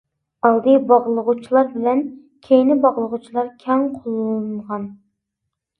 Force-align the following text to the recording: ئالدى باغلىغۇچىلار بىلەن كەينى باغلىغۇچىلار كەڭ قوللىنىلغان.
ئالدى 0.47 0.71
باغلىغۇچىلار 0.91 1.69
بىلەن 1.75 2.01
كەينى 2.49 2.81
باغلىغۇچىلار 2.87 3.55
كەڭ 3.67 3.89
قوللىنىلغان. 4.01 4.93